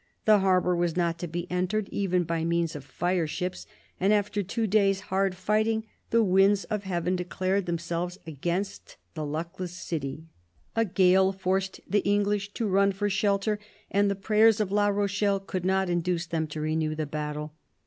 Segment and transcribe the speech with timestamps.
[0.25, 3.67] The harbour was not to be entered, even by means of fire ships,
[3.99, 9.73] and after two days' hard fighting the winds of heaven declared themselves against the luckless
[9.73, 10.25] city;
[10.75, 13.59] a gale forced the English to run for shelter,
[13.91, 17.53] and the prayers of La Rochelle could not induce them to renew the battle.